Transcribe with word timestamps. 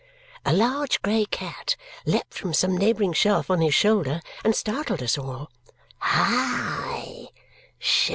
A 0.43 0.51
large 0.51 1.03
grey 1.03 1.25
cat 1.25 1.75
leaped 2.07 2.33
from 2.33 2.55
some 2.55 2.75
neighbouring 2.75 3.13
shelf 3.13 3.51
on 3.51 3.61
his 3.61 3.75
shoulder 3.75 4.21
and 4.43 4.55
startled 4.55 5.03
us 5.03 5.15
all. 5.15 5.51
"Hi! 5.99 7.27